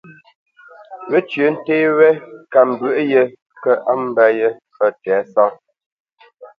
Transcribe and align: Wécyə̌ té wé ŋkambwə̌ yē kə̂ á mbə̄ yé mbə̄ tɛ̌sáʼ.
Wécyə̌ 1.11 1.47
té 1.65 1.75
wé 1.97 2.09
ŋkambwə̌ 2.39 2.93
yē 3.11 3.23
kə̂ 3.63 3.73
á 3.91 3.93
mbə̄ 4.03 4.27
yé 4.39 4.47
mbə̄ 4.73 4.89
tɛ̌sáʼ. 5.03 5.51